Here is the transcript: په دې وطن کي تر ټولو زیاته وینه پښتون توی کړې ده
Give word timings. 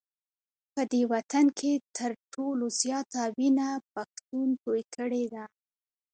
په 0.73 0.81
دې 0.91 1.01
وطن 1.13 1.45
کي 1.59 1.73
تر 1.97 2.11
ټولو 2.33 2.65
زیاته 2.81 3.21
وینه 3.37 3.69
پښتون 3.93 4.47
توی 4.63 4.81
کړې 4.95 5.23
ده 5.33 5.43